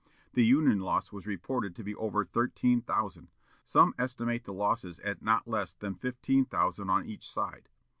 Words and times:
The 0.33 0.43
Union 0.43 0.79
loss 0.79 1.11
was 1.11 1.27
reported 1.27 1.75
to 1.75 1.83
be 1.83 1.93
over 1.93 2.25
thirteen 2.25 2.81
thousand. 2.81 3.27
Some 3.63 3.93
estimate 3.99 4.45
the 4.45 4.51
losses 4.51 4.97
as 4.97 5.21
not 5.21 5.47
less 5.47 5.75
than 5.75 5.93
fifteen 5.93 6.45
thousand 6.45 6.89
on 6.89 7.05
each 7.05 7.29
side. 7.29 7.69